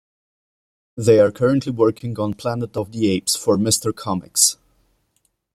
They 0.97 1.19
are 1.19 1.31
currently 1.31 1.71
working 1.71 2.17
on 2.17 2.33
"Planet 2.33 2.75
of 2.75 2.91
the 2.91 3.07
Apes" 3.11 3.35
for 3.35 3.55
Mr.Comics. 3.55 4.57